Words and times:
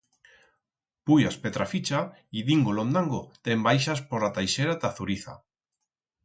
Puyas 1.09 1.35
Petraficha 1.43 1.99
y 2.41 2.43
dingo-londango, 2.47 3.19
te'n 3.49 3.67
baixas 3.69 4.03
por 4.15 4.27
a 4.29 4.31
Taixera 4.39 4.75
ta 4.87 4.93
Zuriza. 4.99 5.37